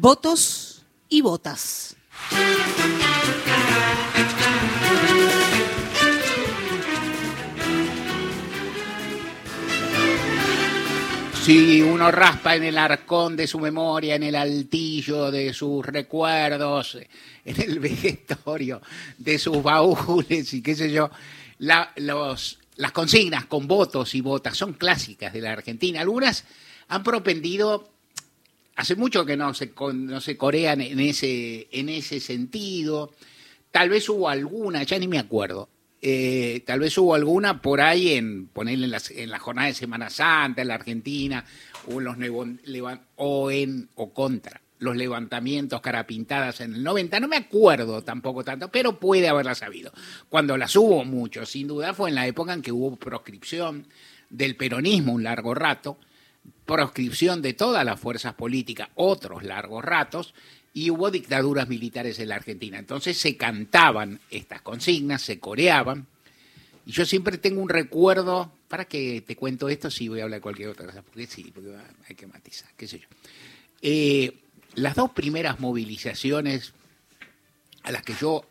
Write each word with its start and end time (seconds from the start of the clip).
votos 0.00 0.84
y 1.08 1.22
votas. 1.22 1.96
Si 11.44 11.80
uno 11.80 12.10
raspa 12.10 12.56
en 12.56 12.64
el 12.64 12.76
arcón 12.76 13.36
de 13.36 13.46
su 13.46 13.60
memoria, 13.60 14.16
en 14.16 14.24
el 14.24 14.34
altillo 14.34 15.30
de 15.30 15.54
sus 15.54 15.86
recuerdos, 15.86 16.98
en 17.44 17.60
el 17.60 17.78
vegetorio 17.78 18.82
de 19.16 19.38
sus 19.38 19.62
baúles 19.62 20.52
y 20.54 20.60
qué 20.60 20.74
sé 20.74 20.90
yo, 20.90 21.08
los- 21.58 22.58
las 22.76 22.92
consignas 22.92 23.46
con 23.46 23.68
votos 23.68 24.14
y 24.16 24.20
votas 24.22 24.56
son 24.56 24.72
clásicas 24.72 25.32
de 25.32 25.40
la 25.40 25.52
Argentina. 25.52 26.00
Algunas 26.00 26.44
han 26.88 27.04
propendido, 27.04 27.90
hace 28.76 28.94
mucho 28.94 29.26
que 29.26 29.36
no 29.36 29.52
se, 29.54 29.72
no 29.94 30.20
se 30.20 30.36
corean 30.36 30.80
en 30.80 31.00
ese, 31.00 31.68
en 31.72 31.88
ese 31.88 32.20
sentido. 32.20 33.12
Tal 33.70 33.88
vez 33.88 34.08
hubo 34.08 34.28
alguna, 34.28 34.82
ya 34.84 34.98
ni 34.98 35.08
me 35.08 35.18
acuerdo. 35.18 35.68
eh, 36.00 36.62
tal 36.66 36.80
vez 36.80 36.96
hubo 36.98 37.14
alguna 37.14 37.60
por 37.62 37.80
ahí 37.80 38.12
en 38.12 38.48
ponerle 38.48 38.96
en, 39.16 39.30
la 39.30 39.38
jornada 39.38 39.68
de 39.68 39.74
Semana 39.74 40.10
Santa 40.10 40.62
en 40.62 40.68
la 40.68 40.74
Argentina 40.74 41.44
o 41.88 41.98
en 41.98 42.04
los 42.04 42.16
o 43.16 43.50
en 43.50 43.88
o 43.94 44.12
contra 44.12 44.60
los 44.78 44.96
levantamientos 44.96 45.80
carapintadas 45.80 46.60
en 46.60 46.74
el 46.74 46.82
90, 46.82 47.20
no 47.20 47.28
me 47.28 47.36
acuerdo 47.36 48.02
tampoco 48.02 48.44
tanto, 48.44 48.70
pero 48.70 48.98
puede 48.98 49.28
haberlas 49.28 49.62
habido. 49.62 49.92
Cuando 50.28 50.56
las 50.56 50.76
hubo 50.76 51.04
mucho, 51.04 51.46
sin 51.46 51.66
duda, 51.66 51.94
fue 51.94 52.10
en 52.10 52.14
la 52.14 52.26
época 52.26 52.52
en 52.52 52.62
que 52.62 52.72
hubo 52.72 52.96
proscripción 52.96 53.86
del 54.28 54.56
peronismo 54.56 55.12
un 55.12 55.24
largo 55.24 55.54
rato, 55.54 55.98
proscripción 56.64 57.42
de 57.42 57.54
todas 57.54 57.84
las 57.84 57.98
fuerzas 57.98 58.34
políticas 58.34 58.88
otros 58.94 59.42
largos 59.44 59.84
ratos 59.84 60.34
y 60.76 60.90
hubo 60.90 61.10
dictaduras 61.10 61.68
militares 61.68 62.18
en 62.18 62.28
la 62.28 62.34
Argentina. 62.34 62.78
Entonces 62.78 63.16
se 63.16 63.36
cantaban 63.36 64.20
estas 64.30 64.60
consignas, 64.60 65.22
se 65.22 65.40
coreaban. 65.40 66.06
Y 66.84 66.92
yo 66.92 67.06
siempre 67.06 67.38
tengo 67.38 67.62
un 67.62 67.68
recuerdo, 67.68 68.52
para 68.68 68.84
que 68.84 69.22
te 69.22 69.36
cuento 69.36 69.68
esto, 69.68 69.90
sí 69.90 70.08
voy 70.08 70.20
a 70.20 70.24
hablar 70.24 70.38
de 70.38 70.42
cualquier 70.42 70.68
otra 70.68 70.86
cosa, 70.86 71.02
porque 71.02 71.26
sí, 71.26 71.50
porque 71.54 71.74
hay 72.08 72.14
que 72.14 72.26
matizar, 72.26 72.68
qué 72.76 72.86
sé 72.86 72.98
yo. 72.98 73.06
Eh, 73.80 74.34
las 74.74 74.94
dos 74.96 75.12
primeras 75.12 75.60
movilizaciones 75.60 76.74
a 77.82 77.90
las 77.90 78.02
que 78.02 78.14
yo 78.20 78.44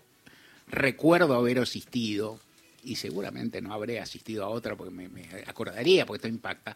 recuerdo 0.68 1.36
haber 1.36 1.60
asistido, 1.60 2.40
y 2.84 2.96
seguramente 2.96 3.62
no 3.62 3.74
habré 3.74 4.00
asistido 4.00 4.46
a 4.46 4.50
otra 4.50 4.76
porque 4.76 4.94
me, 4.94 5.10
me 5.10 5.28
acordaría, 5.46 6.06
porque 6.08 6.18
esto 6.18 6.28
impacta, 6.28 6.76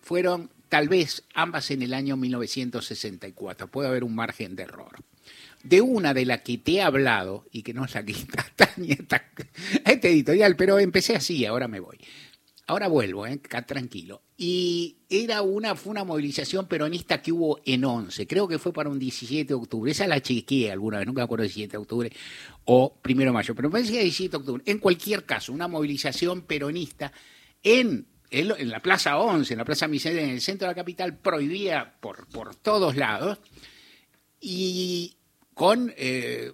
fueron 0.00 0.48
tal 0.68 0.88
vez 0.88 1.24
ambas 1.34 1.70
en 1.70 1.82
el 1.82 1.94
año 1.94 2.16
1964. 2.16 3.68
Puede 3.68 3.88
haber 3.88 4.04
un 4.04 4.14
margen 4.14 4.56
de 4.56 4.64
error. 4.64 4.96
De 5.62 5.80
una 5.80 6.14
de 6.14 6.24
la 6.26 6.42
que 6.42 6.58
te 6.58 6.72
he 6.74 6.82
hablado, 6.82 7.44
y 7.50 7.62
que 7.62 7.74
no 7.74 7.84
es 7.84 7.94
la 7.94 8.04
que 8.04 8.12
está 8.12 8.70
ni 8.76 8.92
esta- 8.92 9.24
este 9.84 10.10
editorial, 10.10 10.54
pero 10.56 10.78
empecé 10.78 11.16
así, 11.16 11.44
ahora 11.44 11.66
me 11.68 11.80
voy. 11.80 11.98
Ahora 12.68 12.88
vuelvo, 12.88 13.26
¿eh? 13.28 13.38
Tranquilo. 13.38 14.22
Y 14.36 14.96
era 15.08 15.42
una, 15.42 15.76
fue 15.76 15.92
una 15.92 16.02
movilización 16.04 16.66
peronista 16.66 17.22
que 17.22 17.30
hubo 17.30 17.60
en 17.64 17.84
11, 17.84 18.26
creo 18.26 18.48
que 18.48 18.58
fue 18.58 18.72
para 18.72 18.90
un 18.90 18.98
17 18.98 19.46
de 19.46 19.54
octubre. 19.54 19.90
Esa 19.92 20.06
la 20.08 20.20
chequeé 20.20 20.72
alguna 20.72 20.98
vez, 20.98 21.06
nunca 21.06 21.20
me 21.20 21.24
acuerdo 21.24 21.42
17 21.44 21.70
de 21.72 21.78
octubre 21.78 22.12
o 22.64 22.92
primero 23.00 23.30
de 23.30 23.34
mayo, 23.34 23.54
pero 23.54 23.68
me 23.68 23.72
parece 23.72 23.90
que 23.92 23.96
era 23.98 24.02
17 24.04 24.30
de 24.32 24.36
octubre. 24.36 24.62
En 24.66 24.78
cualquier 24.78 25.24
caso, 25.24 25.52
una 25.52 25.68
movilización 25.68 26.42
peronista 26.42 27.12
en, 27.62 28.06
en, 28.30 28.68
la 28.68 28.80
Plaza 28.80 29.18
11, 29.18 29.54
en 29.54 29.58
la 29.58 29.64
Plaza 29.64 29.88
Miseria, 29.88 30.22
en 30.22 30.30
el 30.30 30.40
centro 30.40 30.66
de 30.66 30.72
la 30.72 30.76
capital, 30.76 31.16
prohibida 31.18 31.96
por, 32.00 32.26
por 32.26 32.54
todos 32.54 32.96
lados. 32.96 33.38
Y 34.40 35.16
con. 35.54 35.92
eh, 35.96 36.52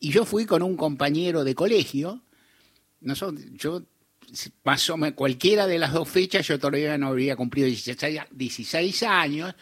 y 0.00 0.10
yo 0.10 0.24
fui 0.24 0.46
con 0.46 0.62
un 0.62 0.76
compañero 0.76 1.44
de 1.44 1.54
colegio. 1.54 2.22
Nosotros, 3.00 3.44
yo 3.54 3.82
más 4.64 4.88
o 4.90 4.96
menos 4.96 5.16
cualquiera 5.16 5.66
de 5.66 5.78
las 5.78 5.92
dos 5.92 6.08
fechas, 6.08 6.46
yo 6.46 6.58
todavía 6.58 6.96
no 6.98 7.08
habría 7.08 7.36
cumplido 7.36 7.66
16, 7.66 8.20
16 8.30 9.02
años, 9.04 9.54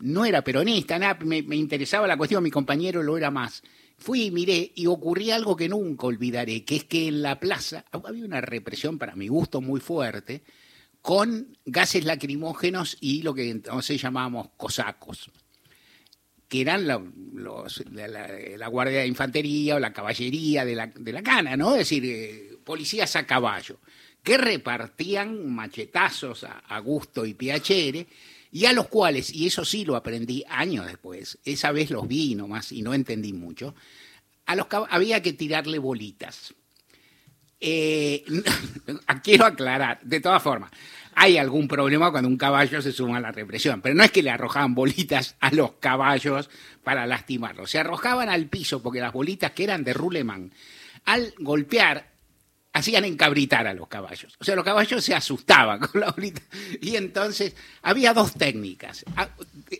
no 0.00 0.24
era 0.24 0.42
peronista, 0.42 0.98
nada, 0.98 1.18
me, 1.24 1.42
me 1.42 1.56
interesaba 1.56 2.06
la 2.06 2.16
cuestión, 2.16 2.42
mi 2.42 2.50
compañero 2.50 3.02
lo 3.02 3.16
era 3.16 3.30
más. 3.30 3.62
Fui 4.02 4.24
y 4.24 4.30
miré 4.32 4.72
y 4.74 4.86
ocurría 4.86 5.36
algo 5.36 5.54
que 5.54 5.68
nunca 5.68 6.08
olvidaré, 6.08 6.64
que 6.64 6.74
es 6.74 6.84
que 6.84 7.06
en 7.06 7.22
la 7.22 7.38
plaza 7.38 7.84
había 7.92 8.24
una 8.24 8.40
represión 8.40 8.98
para 8.98 9.14
mi 9.14 9.28
gusto 9.28 9.60
muy 9.60 9.78
fuerte, 9.78 10.42
con 11.00 11.56
gases 11.64 12.04
lacrimógenos 12.04 12.96
y 13.00 13.22
lo 13.22 13.32
que 13.32 13.48
entonces 13.48 14.02
llamábamos 14.02 14.48
cosacos 14.56 15.30
que 16.48 16.60
eran 16.60 16.86
la, 16.86 16.98
guardia 18.66 19.00
de 19.00 19.06
infantería 19.06 19.76
o 19.76 19.78
la 19.78 19.94
caballería 19.94 20.66
de 20.66 20.74
la, 20.74 20.86
de 20.88 21.12
la 21.12 21.22
cana, 21.22 21.56
¿no? 21.56 21.72
Es 21.72 21.78
decir, 21.88 22.04
eh, 22.04 22.58
policías 22.62 23.16
a 23.16 23.24
caballo, 23.24 23.78
que 24.22 24.36
repartían 24.36 25.50
machetazos 25.50 26.44
a, 26.44 26.58
a 26.58 26.78
gusto 26.80 27.24
y 27.24 27.32
piacere, 27.32 28.06
y 28.52 28.66
a 28.66 28.72
los 28.74 28.86
cuales, 28.88 29.32
y 29.34 29.46
eso 29.46 29.64
sí 29.64 29.84
lo 29.84 29.96
aprendí 29.96 30.44
años 30.48 30.86
después, 30.86 31.38
esa 31.44 31.72
vez 31.72 31.90
los 31.90 32.06
vi 32.06 32.34
nomás 32.36 32.70
y 32.70 32.82
no 32.82 32.94
entendí 32.94 33.32
mucho, 33.32 33.74
a 34.46 34.54
los 34.54 34.66
cab- 34.68 34.86
había 34.90 35.22
que 35.22 35.32
tirarle 35.32 35.78
bolitas. 35.78 36.54
Eh, 37.60 38.24
quiero 39.22 39.46
aclarar, 39.46 40.00
de 40.02 40.20
todas 40.20 40.42
formas, 40.42 40.70
hay 41.14 41.38
algún 41.38 41.68
problema 41.68 42.10
cuando 42.10 42.28
un 42.28 42.36
caballo 42.36 42.82
se 42.82 42.92
suma 42.92 43.18
a 43.18 43.20
la 43.20 43.32
represión, 43.32 43.80
pero 43.80 43.94
no 43.94 44.02
es 44.02 44.10
que 44.10 44.22
le 44.22 44.30
arrojaban 44.30 44.74
bolitas 44.74 45.36
a 45.40 45.50
los 45.52 45.72
caballos 45.74 46.50
para 46.82 47.06
lastimarlos, 47.06 47.70
se 47.70 47.78
arrojaban 47.78 48.28
al 48.28 48.46
piso 48.46 48.82
porque 48.82 49.00
las 49.00 49.12
bolitas 49.12 49.52
que 49.52 49.64
eran 49.64 49.84
de 49.84 49.92
rulemán, 49.94 50.52
al 51.04 51.32
golpear, 51.38 52.11
hacían 52.72 53.04
encabritar 53.04 53.66
a 53.66 53.74
los 53.74 53.88
caballos. 53.88 54.34
O 54.38 54.44
sea, 54.44 54.56
los 54.56 54.64
caballos 54.64 55.04
se 55.04 55.14
asustaban 55.14 55.80
con 55.86 56.00
la 56.00 56.10
bolita. 56.10 56.42
Y 56.80 56.96
entonces 56.96 57.54
había 57.82 58.14
dos 58.14 58.34
técnicas. 58.34 59.04
Ah, 59.16 59.28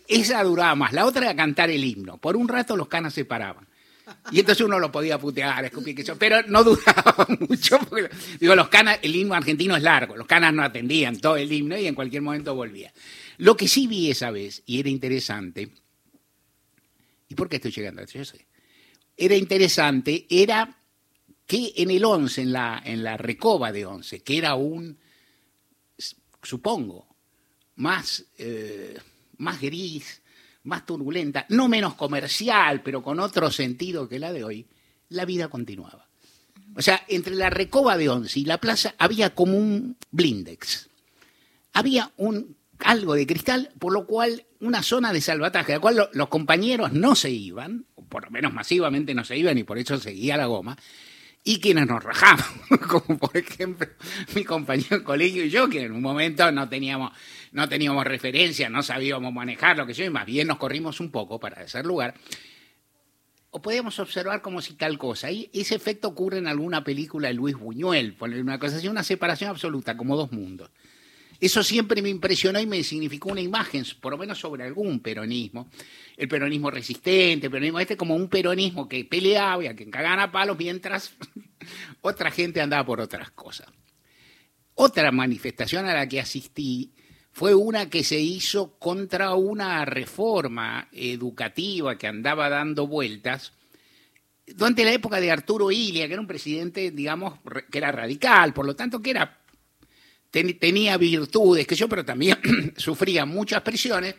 Esa 0.08 0.42
duraba 0.44 0.74
más, 0.74 0.92
la 0.92 1.06
otra 1.06 1.26
era 1.26 1.36
cantar 1.36 1.70
el 1.70 1.84
himno. 1.84 2.18
Por 2.18 2.36
un 2.36 2.48
rato 2.48 2.76
los 2.76 2.88
canas 2.88 3.14
se 3.14 3.24
paraban. 3.24 3.66
Y 4.30 4.40
entonces 4.40 4.64
uno 4.64 4.78
lo 4.78 4.90
podía 4.90 5.18
putear, 5.18 5.64
escupir, 5.64 5.94
que 5.94 6.02
yo, 6.02 6.16
pero 6.16 6.42
no 6.42 6.64
duraba 6.64 7.26
mucho. 7.48 7.78
Digo, 8.38 8.54
los 8.54 8.68
canas, 8.68 8.98
el 9.02 9.14
himno 9.14 9.34
argentino 9.34 9.76
es 9.76 9.82
largo, 9.82 10.16
los 10.16 10.26
canas 10.26 10.52
no 10.52 10.62
atendían 10.62 11.18
todo 11.18 11.36
el 11.36 11.50
himno 11.50 11.78
y 11.78 11.86
en 11.86 11.94
cualquier 11.94 12.20
momento 12.20 12.54
volvía. 12.54 12.92
Lo 13.38 13.56
que 13.56 13.68
sí 13.68 13.86
vi 13.86 14.10
esa 14.10 14.30
vez, 14.30 14.62
y 14.66 14.80
era 14.80 14.88
interesante, 14.88 15.70
¿y 17.28 17.34
por 17.34 17.48
qué 17.48 17.56
estoy 17.56 17.70
llegando 17.70 18.00
a 18.00 18.04
esto? 18.04 18.18
Yo 18.18 18.24
sé. 18.24 18.46
Era 19.16 19.36
interesante, 19.36 20.26
era 20.28 20.81
que 21.52 21.74
en 21.82 21.90
el 21.90 22.02
11, 22.02 22.40
en 22.40 22.52
la, 22.52 22.82
en 22.82 23.04
la 23.04 23.18
recoba 23.18 23.72
de 23.72 23.84
11, 23.84 24.20
que 24.22 24.38
era 24.38 24.54
un, 24.54 24.96
supongo, 26.42 27.06
más, 27.76 28.24
eh, 28.38 28.96
más 29.36 29.60
gris, 29.60 30.22
más 30.64 30.86
turbulenta, 30.86 31.44
no 31.50 31.68
menos 31.68 31.94
comercial, 31.94 32.82
pero 32.82 33.02
con 33.02 33.20
otro 33.20 33.50
sentido 33.50 34.08
que 34.08 34.18
la 34.18 34.32
de 34.32 34.44
hoy, 34.44 34.66
la 35.10 35.26
vida 35.26 35.48
continuaba. 35.48 36.08
O 36.74 36.80
sea, 36.80 37.04
entre 37.08 37.34
la 37.34 37.50
recoba 37.50 37.98
de 37.98 38.08
Once 38.08 38.40
y 38.40 38.46
la 38.46 38.58
plaza 38.58 38.94
había 38.96 39.34
como 39.34 39.58
un 39.58 39.96
blindex. 40.10 40.88
Había 41.74 42.12
un 42.16 42.56
algo 42.78 43.14
de 43.14 43.26
cristal, 43.26 43.70
por 43.78 43.92
lo 43.92 44.06
cual 44.06 44.44
una 44.60 44.82
zona 44.82 45.12
de 45.12 45.20
salvataje, 45.20 45.72
a 45.72 45.76
la 45.76 45.80
cual 45.80 45.96
lo- 45.96 46.10
los 46.14 46.28
compañeros 46.28 46.92
no 46.94 47.14
se 47.14 47.30
iban, 47.30 47.84
o 47.94 48.04
por 48.06 48.24
lo 48.24 48.30
menos 48.30 48.54
masivamente 48.54 49.12
no 49.14 49.22
se 49.24 49.36
iban 49.36 49.58
y 49.58 49.64
por 49.64 49.76
eso 49.78 49.98
seguía 49.98 50.36
la 50.38 50.46
goma, 50.46 50.76
y 51.44 51.60
quienes 51.60 51.86
nos 51.86 52.02
rajamos, 52.02 52.46
como 52.88 53.18
por 53.18 53.36
ejemplo 53.36 53.88
mi 54.34 54.44
compañero 54.44 55.02
colegio 55.02 55.44
y 55.44 55.50
yo, 55.50 55.68
que 55.68 55.82
en 55.82 55.92
un 55.92 56.02
momento 56.02 56.50
no 56.52 56.68
teníamos, 56.68 57.12
no 57.52 57.68
teníamos 57.68 58.04
referencia, 58.04 58.68
no 58.68 58.82
sabíamos 58.82 59.32
manejar 59.32 59.76
lo 59.76 59.86
que 59.86 59.94
yo, 59.94 60.04
y 60.04 60.10
más 60.10 60.26
bien 60.26 60.48
nos 60.48 60.58
corrimos 60.58 61.00
un 61.00 61.10
poco 61.10 61.40
para 61.40 61.62
hacer 61.62 61.84
lugar, 61.84 62.14
o 63.50 63.60
podíamos 63.60 63.98
observar 63.98 64.40
como 64.40 64.62
si 64.62 64.74
tal 64.74 64.96
cosa. 64.96 65.30
Y 65.30 65.50
ese 65.52 65.74
efecto 65.74 66.08
ocurre 66.08 66.38
en 66.38 66.46
alguna 66.46 66.82
película 66.82 67.28
de 67.28 67.34
Luis 67.34 67.54
Buñuel, 67.54 68.14
poner 68.14 68.40
una 68.40 68.58
cosa 68.58 68.76
así, 68.76 68.88
una 68.88 69.02
separación 69.02 69.50
absoluta, 69.50 69.94
como 69.96 70.16
dos 70.16 70.32
mundos. 70.32 70.70
Eso 71.42 71.64
siempre 71.64 72.00
me 72.02 72.08
impresionó 72.08 72.60
y 72.60 72.66
me 72.66 72.84
significó 72.84 73.32
una 73.32 73.40
imagen, 73.40 73.84
por 74.00 74.12
lo 74.12 74.18
menos 74.18 74.38
sobre 74.38 74.62
algún 74.62 75.00
peronismo. 75.00 75.68
El 76.16 76.28
peronismo 76.28 76.70
resistente, 76.70 77.46
el 77.46 77.50
peronismo 77.50 77.80
este, 77.80 77.96
como 77.96 78.14
un 78.14 78.28
peronismo 78.28 78.88
que 78.88 79.04
peleaba 79.04 79.64
y 79.64 79.66
a 79.66 79.74
que 79.74 79.90
cagaban 79.90 80.20
a 80.20 80.30
palos 80.30 80.56
mientras 80.56 81.16
otra 82.00 82.30
gente 82.30 82.60
andaba 82.60 82.86
por 82.86 83.00
otras 83.00 83.32
cosas. 83.32 83.66
Otra 84.76 85.10
manifestación 85.10 85.86
a 85.86 85.94
la 85.94 86.08
que 86.08 86.20
asistí 86.20 86.94
fue 87.32 87.56
una 87.56 87.90
que 87.90 88.04
se 88.04 88.20
hizo 88.20 88.78
contra 88.78 89.34
una 89.34 89.84
reforma 89.84 90.90
educativa 90.92 91.98
que 91.98 92.06
andaba 92.06 92.50
dando 92.50 92.86
vueltas 92.86 93.52
durante 94.46 94.84
la 94.84 94.92
época 94.92 95.20
de 95.20 95.32
Arturo 95.32 95.72
Ilia, 95.72 96.06
que 96.06 96.12
era 96.12 96.20
un 96.20 96.28
presidente, 96.28 96.92
digamos, 96.92 97.40
que 97.68 97.78
era 97.78 97.90
radical, 97.90 98.54
por 98.54 98.64
lo 98.64 98.76
tanto 98.76 99.02
que 99.02 99.10
era 99.10 99.41
ten- 100.32 100.58
tenía 100.58 100.96
virtudes, 100.96 101.64
que 101.68 101.76
yo, 101.76 101.88
pero 101.88 102.04
también 102.04 102.36
sufría 102.76 103.24
muchas 103.24 103.62
presiones. 103.62 104.16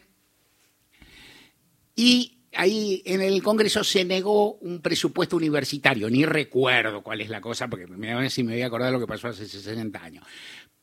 Y 1.96 2.38
ahí 2.54 3.02
en 3.06 3.22
el 3.22 3.44
Congreso 3.44 3.84
se 3.84 4.06
negó 4.06 4.54
un 4.56 4.82
presupuesto 4.82 5.36
universitario, 5.36 6.10
ni 6.10 6.26
recuerdo 6.26 7.04
cuál 7.04 7.22
es 7.22 7.30
la 7.30 7.42
cosa, 7.42 7.68
porque 7.68 7.88
me 7.88 8.30
si 8.30 8.44
me 8.44 8.54
voy 8.54 8.62
a 8.62 8.68
acordar 8.68 8.92
lo 8.94 9.00
que 9.00 9.08
pasó 9.08 9.28
hace 9.28 9.46
60 9.48 10.02
años. 10.02 10.26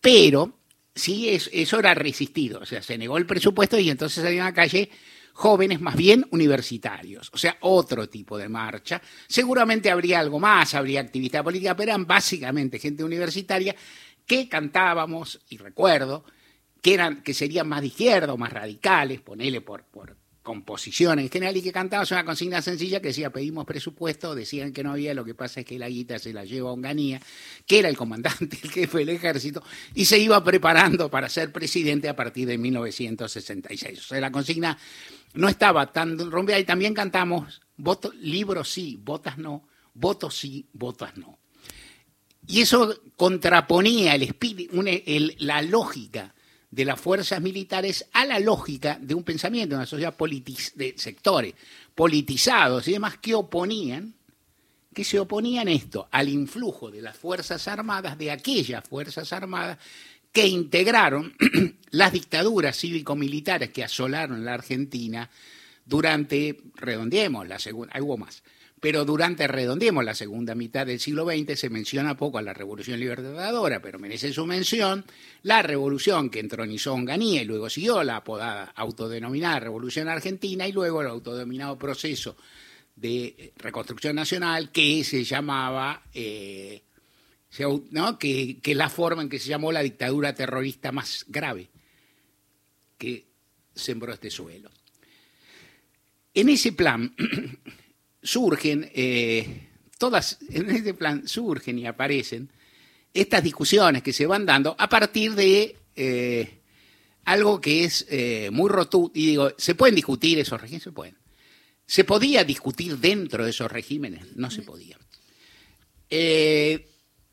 Pero 0.00 0.58
sí, 0.94 1.28
eso 1.28 1.78
era 1.78 1.94
resistido, 1.94 2.60
o 2.60 2.66
sea, 2.66 2.82
se 2.82 2.98
negó 2.98 3.16
el 3.18 3.26
presupuesto 3.26 3.78
y 3.78 3.90
entonces 3.90 4.22
salieron 4.22 4.46
a 4.46 4.50
la 4.50 4.54
calle 4.54 4.90
jóvenes 5.32 5.80
más 5.80 5.96
bien 5.96 6.26
universitarios, 6.32 7.30
o 7.32 7.38
sea, 7.38 7.56
otro 7.60 8.08
tipo 8.08 8.36
de 8.36 8.48
marcha. 8.48 9.00
Seguramente 9.26 9.90
habría 9.90 10.20
algo 10.20 10.38
más, 10.38 10.74
habría 10.74 11.00
actividad 11.00 11.42
política, 11.44 11.74
pero 11.74 11.90
eran 11.92 12.06
básicamente 12.06 12.78
gente 12.78 13.02
universitaria 13.04 13.74
que 14.30 14.48
cantábamos, 14.48 15.40
y 15.48 15.56
recuerdo, 15.56 16.24
que, 16.80 16.94
eran, 16.94 17.20
que 17.24 17.34
serían 17.34 17.68
más 17.68 17.80
de 17.80 17.88
izquierda 17.88 18.32
o 18.32 18.36
más 18.36 18.52
radicales, 18.52 19.20
ponele 19.20 19.60
por, 19.60 19.82
por 19.82 20.16
composición 20.44 21.18
en 21.18 21.28
general, 21.28 21.56
y 21.56 21.62
que 21.62 21.72
cantábamos 21.72 22.12
una 22.12 22.24
consigna 22.24 22.62
sencilla 22.62 23.00
que 23.00 23.08
decía 23.08 23.30
pedimos 23.30 23.66
presupuesto, 23.66 24.36
decían 24.36 24.72
que 24.72 24.84
no 24.84 24.92
había, 24.92 25.14
lo 25.14 25.24
que 25.24 25.34
pasa 25.34 25.58
es 25.58 25.66
que 25.66 25.80
la 25.80 25.88
guita 25.88 26.20
se 26.20 26.32
la 26.32 26.44
lleva 26.44 26.70
a 26.70 26.74
Onganía, 26.74 27.20
que 27.66 27.80
era 27.80 27.88
el 27.88 27.96
comandante, 27.96 28.56
el 28.62 28.70
jefe 28.70 28.98
del 28.98 29.08
ejército, 29.08 29.64
y 29.96 30.04
se 30.04 30.20
iba 30.20 30.44
preparando 30.44 31.10
para 31.10 31.28
ser 31.28 31.50
presidente 31.50 32.08
a 32.08 32.14
partir 32.14 32.46
de 32.46 32.56
1966. 32.56 33.98
O 33.98 34.02
sea, 34.02 34.20
la 34.20 34.30
consigna 34.30 34.78
no 35.34 35.48
estaba 35.48 35.90
tan 35.90 36.16
rompida 36.30 36.56
y 36.56 36.64
también 36.64 36.94
cantamos 36.94 37.62
voto, 37.76 38.12
libros 38.20 38.70
sí, 38.70 38.96
votas 39.02 39.38
no, 39.38 39.66
votos 39.92 40.36
sí, 40.36 40.68
votas 40.72 41.16
no. 41.16 41.40
Y 42.46 42.62
eso 42.62 43.00
contraponía 43.16 44.16
la 45.38 45.62
lógica 45.62 46.34
de 46.70 46.84
las 46.84 47.00
fuerzas 47.00 47.40
militares 47.40 48.06
a 48.12 48.24
la 48.24 48.38
lógica 48.38 48.98
de 49.00 49.14
un 49.14 49.24
pensamiento, 49.24 49.70
de 49.70 49.76
una 49.76 49.86
sociedad 49.86 50.14
de 50.16 50.94
sectores 50.96 51.54
politizados 51.94 52.86
y 52.88 52.92
demás 52.92 53.18
que 53.18 53.34
oponían, 53.34 54.14
que 54.94 55.04
se 55.04 55.18
oponían 55.18 55.68
esto, 55.68 56.08
al 56.10 56.28
influjo 56.28 56.90
de 56.90 57.02
las 57.02 57.16
Fuerzas 57.16 57.66
Armadas, 57.68 58.18
de 58.18 58.30
aquellas 58.30 58.88
Fuerzas 58.88 59.32
Armadas 59.32 59.78
que 60.32 60.46
integraron 60.46 61.34
las 61.90 62.12
dictaduras 62.12 62.78
cívico-militares 62.78 63.70
que 63.70 63.84
asolaron 63.84 64.44
la 64.44 64.54
Argentina 64.54 65.28
durante, 65.84 66.60
redondeemos, 66.76 67.48
la 67.48 67.58
segunda, 67.58 68.00
hubo 68.00 68.16
más, 68.16 68.42
pero 68.80 69.04
durante, 69.04 69.46
redondeemos, 69.46 70.02
la 70.04 70.14
segunda 70.14 70.54
mitad 70.54 70.86
del 70.86 70.98
siglo 70.98 71.26
XX 71.26 71.58
se 71.58 71.68
menciona 71.68 72.16
poco 72.16 72.38
a 72.38 72.42
la 72.42 72.54
Revolución 72.54 72.98
Libertadora, 72.98 73.82
pero 73.82 73.98
merece 73.98 74.32
su 74.32 74.46
mención 74.46 75.04
la 75.42 75.60
revolución 75.60 76.30
que 76.30 76.40
entronizó 76.40 76.94
Onganía 76.94 77.42
y 77.42 77.44
luego 77.44 77.68
siguió 77.68 78.02
la 78.02 78.16
apodada 78.16 78.72
autodenominada 78.74 79.60
Revolución 79.60 80.08
Argentina 80.08 80.66
y 80.66 80.72
luego 80.72 81.02
el 81.02 81.08
autodenominado 81.08 81.78
proceso 81.78 82.36
de 82.96 83.52
reconstrucción 83.56 84.16
nacional 84.16 84.72
que 84.72 85.04
se 85.04 85.24
llamaba, 85.24 86.02
eh, 86.14 86.82
que, 88.18 88.58
que 88.62 88.74
la 88.74 88.88
forma 88.88 89.22
en 89.22 89.28
que 89.28 89.38
se 89.38 89.50
llamó 89.50 89.72
la 89.72 89.82
dictadura 89.82 90.34
terrorista 90.34 90.90
más 90.90 91.26
grave 91.28 91.68
que 92.96 93.26
sembró 93.74 94.12
este 94.14 94.30
suelo. 94.30 94.70
En 96.32 96.48
ese 96.48 96.72
plan, 96.72 97.14
surgen, 98.22 98.90
eh, 98.94 99.68
todas 99.98 100.38
en 100.48 100.70
este 100.70 100.94
plan 100.94 101.26
surgen 101.26 101.78
y 101.78 101.86
aparecen 101.86 102.50
estas 103.12 103.42
discusiones 103.42 104.02
que 104.02 104.12
se 104.12 104.26
van 104.26 104.46
dando 104.46 104.76
a 104.78 104.88
partir 104.88 105.34
de 105.34 105.76
eh, 105.96 106.60
algo 107.24 107.60
que 107.60 107.84
es 107.84 108.06
eh, 108.08 108.50
muy 108.52 108.68
rotundo. 108.68 109.10
Y 109.14 109.26
digo, 109.26 109.52
¿se 109.56 109.74
pueden 109.74 109.94
discutir 109.94 110.38
esos 110.38 110.60
regímenes? 110.60 110.84
Se 110.84 110.92
pueden. 110.92 111.16
¿Se 111.86 112.04
podía 112.04 112.44
discutir 112.44 112.98
dentro 112.98 113.44
de 113.44 113.50
esos 113.50 113.70
regímenes? 113.70 114.36
No 114.36 114.50
se 114.50 114.62
podía. 114.62 114.96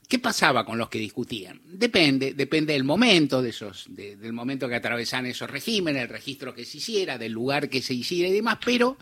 ¿Qué 0.07 0.19
pasaba 0.19 0.65
con 0.65 0.77
los 0.77 0.87
que 0.89 0.99
discutían? 0.99 1.61
Depende, 1.65 2.33
depende 2.33 2.73
del 2.73 2.85
momento, 2.85 3.41
de 3.41 3.49
esos, 3.49 3.85
del 3.89 4.31
momento 4.31 4.69
que 4.69 4.75
atravesan 4.75 5.25
esos 5.25 5.49
regímenes, 5.49 6.03
el 6.03 6.09
registro 6.09 6.55
que 6.55 6.63
se 6.63 6.77
hiciera, 6.77 7.17
del 7.17 7.33
lugar 7.33 7.69
que 7.69 7.81
se 7.81 7.93
hiciera 7.93 8.29
y 8.29 8.31
demás, 8.31 8.57
pero 8.63 8.97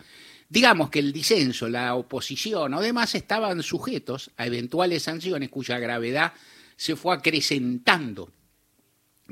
Digamos 0.48 0.90
que 0.90 1.00
el 1.00 1.12
disenso, 1.12 1.68
la 1.68 1.96
oposición 1.96 2.74
o 2.74 2.82
demás 2.82 3.16
estaban 3.16 3.64
sujetos 3.64 4.32
a 4.38 4.46
eventuales 4.46 5.04
sanciones 5.04 5.50
cuya 5.50 5.80
gravedad 5.80 6.34
se 6.76 6.96
fue 6.96 7.16
acrecentando 7.16 8.32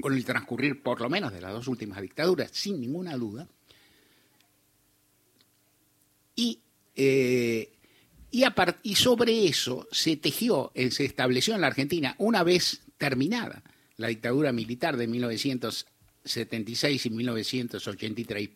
con 0.01 0.13
el 0.13 0.25
transcurrir 0.25 0.81
por 0.81 1.01
lo 1.01 1.09
menos 1.09 1.31
de 1.31 1.41
las 1.41 1.53
dos 1.53 1.67
últimas 1.67 2.01
dictaduras, 2.01 2.49
sin 2.51 2.81
ninguna 2.81 3.15
duda. 3.15 3.47
Y, 6.35 6.59
eh, 6.95 7.71
y, 8.31 8.95
sobre 8.95 9.45
eso 9.45 9.87
se 9.91 10.17
tejió, 10.17 10.71
eh, 10.73 10.89
se 10.89 11.05
estableció 11.05 11.53
en 11.53 11.61
la 11.61 11.67
Argentina, 11.67 12.15
una 12.17 12.41
vez 12.43 12.81
terminada 12.97 13.61
la 13.97 14.07
dictadura 14.07 14.51
militar 14.51 14.97
de 14.97 15.05
1976 15.05 17.05
y 17.05 17.09
1983, 17.11 18.49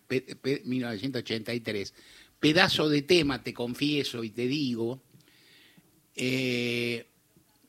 1983 0.65 1.93
pedazo 2.39 2.89
de 2.89 3.01
tema, 3.01 3.43
te 3.43 3.53
confieso 3.53 4.23
y 4.23 4.29
te 4.29 4.47
digo, 4.47 5.01
eh, 6.15 7.05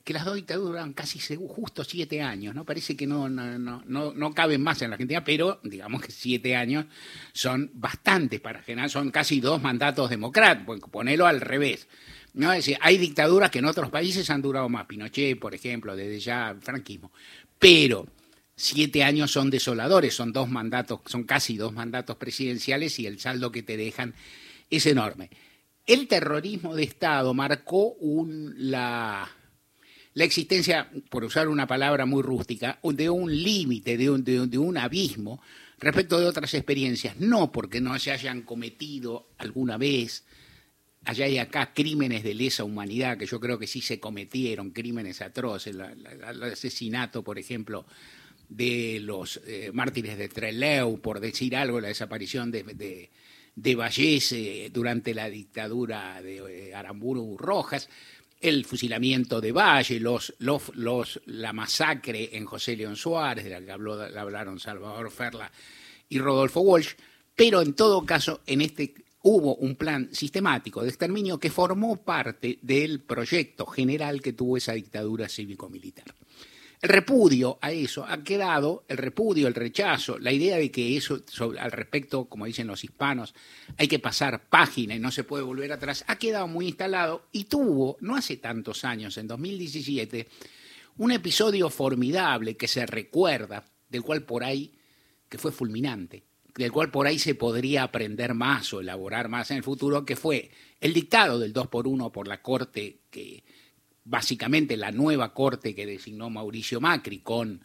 que 0.08 0.14
las 0.14 0.24
dos 0.24 0.36
dictaduras 0.36 0.70
duran 0.70 0.92
casi 0.94 1.18
justo 1.36 1.84
siete 1.84 2.22
años, 2.22 2.54
¿no? 2.54 2.64
Parece 2.64 2.96
que 2.96 3.06
no, 3.06 3.28
no, 3.28 3.58
no, 3.58 3.82
no, 4.14 4.32
caben 4.32 4.62
más 4.62 4.80
en 4.80 4.88
la 4.88 4.94
Argentina, 4.94 5.22
pero 5.22 5.60
digamos 5.62 6.00
que 6.00 6.10
siete 6.10 6.56
años 6.56 6.86
son 7.34 7.70
bastantes 7.74 8.40
para 8.40 8.62
generar, 8.62 8.88
son 8.88 9.10
casi 9.10 9.40
dos 9.40 9.60
mandatos 9.60 10.08
democráticos, 10.08 10.80
ponerlo 10.90 11.26
al 11.26 11.42
revés. 11.42 11.88
¿no? 12.32 12.50
Hay 12.50 12.96
dictaduras 12.96 13.50
que 13.50 13.58
en 13.58 13.66
otros 13.66 13.90
países 13.90 14.30
han 14.30 14.40
durado 14.40 14.70
más, 14.70 14.86
Pinochet, 14.86 15.38
por 15.38 15.54
ejemplo, 15.54 15.94
desde 15.94 16.20
ya 16.20 16.56
franquismo, 16.58 17.12
pero 17.58 18.06
siete 18.56 19.04
años 19.04 19.30
son 19.30 19.50
desoladores, 19.50 20.14
son 20.14 20.32
dos 20.32 20.48
mandatos, 20.48 21.00
son 21.04 21.24
casi 21.24 21.58
dos 21.58 21.74
mandatos 21.74 22.16
presidenciales 22.16 22.98
y 22.98 23.06
el 23.06 23.20
saldo 23.20 23.52
que 23.52 23.62
te 23.62 23.76
dejan 23.76 24.14
es 24.70 24.86
enorme. 24.86 25.30
El 25.86 26.06
terrorismo 26.06 26.74
de 26.74 26.82
Estado 26.82 27.32
marcó 27.32 27.96
la, 28.56 29.28
existencia, 30.14 30.90
por 31.08 31.24
usar 31.24 31.48
una 31.48 31.66
palabra 31.66 32.04
muy 32.04 32.22
rústica, 32.22 32.78
de 32.82 33.08
un 33.08 33.34
límite, 33.34 33.96
de 33.96 34.10
un, 34.10 34.22
de 34.22 34.80
abismo 34.80 35.40
respecto 35.78 36.20
de 36.20 36.26
otras 36.26 36.52
experiencias, 36.52 37.16
no 37.18 37.50
porque 37.52 37.80
no 37.80 37.98
se 37.98 38.10
hayan 38.10 38.42
cometido 38.42 39.30
alguna 39.38 39.78
vez 39.78 40.24
allá 41.04 41.26
y 41.26 41.38
acá 41.38 41.72
crímenes 41.72 42.22
de 42.22 42.34
lesa 42.34 42.64
humanidad, 42.64 43.16
que 43.16 43.24
yo 43.24 43.40
creo 43.40 43.58
que 43.58 43.66
sí 43.66 43.80
se 43.80 43.98
cometieron, 43.98 44.72
crímenes 44.72 45.22
atroces, 45.22 45.74
el, 45.74 46.42
asesinato, 46.42 47.24
por 47.24 47.38
ejemplo, 47.38 47.86
de 48.50 49.00
los 49.00 49.40
eh, 49.46 49.70
mártires 49.72 50.18
de 50.18 50.28
Trelew, 50.28 51.00
por 51.00 51.20
decir 51.20 51.56
algo, 51.56 51.80
la 51.80 51.88
desaparición 51.88 52.50
de, 52.50 52.62
de 52.62 53.10
Vallés 53.74 54.34
durante 54.72 55.14
la 55.14 55.28
dictadura 55.28 56.20
de 56.22 56.68
eh, 56.68 56.74
Aramburu 56.74 57.36
Rojas, 57.36 57.88
el 58.40 58.64
fusilamiento 58.64 59.40
de 59.40 59.52
Valle, 59.52 59.98
los, 60.00 60.34
los, 60.38 61.20
la 61.26 61.52
masacre 61.52 62.36
en 62.36 62.44
José 62.44 62.76
León 62.76 62.96
Suárez, 62.96 63.44
de 63.44 63.50
la 63.50 63.60
que 63.60 63.72
habló, 63.72 64.00
hablaron 64.00 64.60
Salvador 64.60 65.10
Ferla 65.10 65.50
y 66.08 66.18
Rodolfo 66.18 66.60
Walsh, 66.60 66.94
pero 67.34 67.60
en 67.62 67.74
todo 67.74 68.04
caso 68.06 68.40
en 68.46 68.60
este 68.60 68.94
hubo 69.22 69.56
un 69.56 69.74
plan 69.74 70.08
sistemático 70.12 70.82
de 70.82 70.88
exterminio 70.88 71.38
que 71.38 71.50
formó 71.50 71.96
parte 72.02 72.58
del 72.62 73.00
proyecto 73.00 73.66
general 73.66 74.22
que 74.22 74.32
tuvo 74.32 74.56
esa 74.56 74.72
dictadura 74.72 75.28
cívico-militar. 75.28 76.14
El 76.80 76.90
repudio 76.90 77.58
a 77.60 77.72
eso 77.72 78.04
ha 78.06 78.22
quedado, 78.22 78.84
el 78.86 78.98
repudio, 78.98 79.48
el 79.48 79.54
rechazo, 79.54 80.16
la 80.18 80.32
idea 80.32 80.58
de 80.58 80.70
que 80.70 80.96
eso 80.96 81.24
al 81.58 81.72
respecto, 81.72 82.26
como 82.26 82.46
dicen 82.46 82.68
los 82.68 82.84
hispanos, 82.84 83.34
hay 83.76 83.88
que 83.88 83.98
pasar 83.98 84.48
página 84.48 84.94
y 84.94 85.00
no 85.00 85.10
se 85.10 85.24
puede 85.24 85.42
volver 85.42 85.72
atrás, 85.72 86.04
ha 86.06 86.16
quedado 86.16 86.46
muy 86.46 86.68
instalado 86.68 87.26
y 87.32 87.44
tuvo, 87.44 87.96
no 88.00 88.14
hace 88.14 88.36
tantos 88.36 88.84
años, 88.84 89.18
en 89.18 89.26
2017, 89.26 90.28
un 90.98 91.10
episodio 91.10 91.68
formidable 91.68 92.56
que 92.56 92.68
se 92.68 92.86
recuerda, 92.86 93.64
del 93.88 94.02
cual 94.02 94.22
por 94.22 94.44
ahí, 94.44 94.72
que 95.28 95.38
fue 95.38 95.50
fulminante, 95.50 96.22
del 96.54 96.70
cual 96.70 96.92
por 96.92 97.08
ahí 97.08 97.18
se 97.18 97.34
podría 97.34 97.82
aprender 97.82 98.34
más 98.34 98.72
o 98.72 98.80
elaborar 98.80 99.28
más 99.28 99.50
en 99.50 99.56
el 99.56 99.62
futuro, 99.64 100.04
que 100.04 100.14
fue 100.14 100.50
el 100.80 100.92
dictado 100.92 101.40
del 101.40 101.52
2 101.52 101.66
por 101.66 101.88
1 101.88 102.12
por 102.12 102.28
la 102.28 102.40
Corte 102.40 103.00
que 103.10 103.42
básicamente 104.08 104.76
la 104.76 104.90
nueva 104.90 105.34
corte 105.34 105.74
que 105.74 105.86
designó 105.86 106.30
Mauricio 106.30 106.80
Macri 106.80 107.20
con 107.20 107.60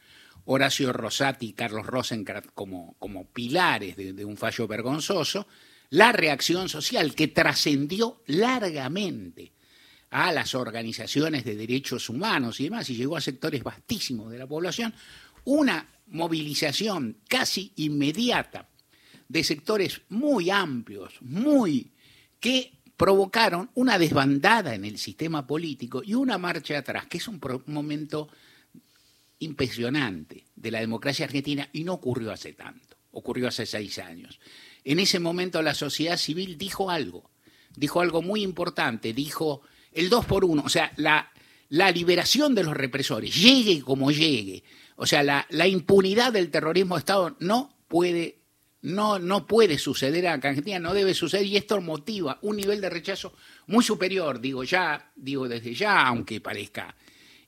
Horacio 0.46 0.92
Rosati 0.92 1.48
y 1.48 1.54
Carlos 1.54 1.86
Rosenkrantz 1.86 2.50
como, 2.54 2.96
como 3.00 3.26
pilares 3.26 3.96
de, 3.96 4.14
de 4.14 4.26
un 4.26 4.36
fallo 4.36 4.68
vergonzoso, 4.68 5.48
la 5.90 6.12
reacción 6.12 6.70
social 6.70 7.16
que 7.16 7.30
trascendió 7.30 8.22
largamente 8.26 9.54
a 10.10 10.32
las 10.32 10.54
organizaciones 10.54 11.44
de 11.44 11.56
derechos 11.56 12.10
humanos 12.10 12.60
y 12.60 12.66
demás, 12.66 12.90
y 12.90 12.96
llegó 12.96 13.18
a 13.18 13.22
sectores 13.22 13.64
vastísimos 13.64 14.32
de 14.32 14.38
la 14.38 14.48
población, 14.48 14.94
una 15.46 15.88
movilización 16.08 17.18
casi 17.28 17.72
inmediata 17.78 18.70
de 19.28 19.44
sectores 19.44 20.02
muy 20.10 20.50
amplios, 20.50 21.16
muy 21.22 21.92
que 22.40 22.83
provocaron 23.04 23.70
una 23.74 24.00
desbandada 24.00 24.74
en 24.76 24.86
el 24.86 24.98
sistema 24.98 25.46
político 25.46 26.02
y 26.06 26.14
una 26.14 26.38
marcha 26.38 26.78
atrás, 26.78 27.06
que 27.08 27.18
es 27.18 27.28
un 27.28 27.38
momento 27.66 28.30
impresionante 29.40 30.46
de 30.56 30.72
la 30.72 30.80
democracia 30.80 31.26
argentina 31.26 31.68
y 31.74 31.84
no 31.84 31.96
ocurrió 31.96 32.32
hace 32.32 32.54
tanto, 32.54 32.96
ocurrió 33.12 33.50
hace 33.50 33.66
seis 33.66 34.00
años. 34.00 34.40
En 34.86 35.00
ese 35.00 35.20
momento 35.20 35.62
la 35.62 35.74
sociedad 35.74 36.16
civil 36.16 36.58
dijo 36.58 36.90
algo, 36.90 37.30
dijo 37.76 38.00
algo 38.00 38.22
muy 38.22 38.42
importante, 38.42 39.12
dijo 39.12 39.64
el 39.92 40.08
dos 40.08 40.24
por 40.24 40.46
uno, 40.46 40.64
o 40.66 40.70
sea, 40.70 40.94
la, 40.96 41.30
liberación 41.92 42.56
de 42.56 42.64
los 42.64 42.74
represores, 42.74 43.36
llegue 43.36 43.82
como 43.82 44.12
llegue, 44.12 44.64
o 44.96 45.06
sea, 45.06 45.24
la, 45.24 45.46
la 45.50 45.68
impunidad 45.68 46.32
del 46.32 46.50
terrorismo 46.50 46.96
de 46.96 47.00
Estado 47.00 47.36
no 47.42 47.76
puede, 47.90 48.38
no, 48.84 49.18
no 49.18 49.48
puede 49.48 49.78
suceder 49.78 50.26
en 50.26 50.32
Argentina, 50.32 50.78
no 50.78 50.94
debe 50.94 51.14
suceder, 51.14 51.46
y 51.46 51.58
esto 51.58 51.82
motiva 51.82 52.38
un 52.42 52.58
nivel 52.58 52.82
de 52.82 52.90
rechazo 52.90 53.34
muy 53.68 53.84
superior, 53.84 54.40
digo 54.40 54.64
ya, 54.64 55.12
digo 55.16 55.48
desde 55.48 55.74
ya, 55.74 56.06
aunque 56.06 56.40
parezca 56.40 56.96